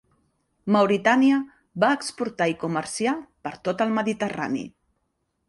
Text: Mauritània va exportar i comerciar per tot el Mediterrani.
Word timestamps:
Mauritània 0.75 1.37
va 1.83 1.91
exportar 1.97 2.49
i 2.53 2.57
comerciar 2.65 3.15
per 3.49 3.53
tot 3.69 3.87
el 3.87 3.95
Mediterrani. 4.01 4.67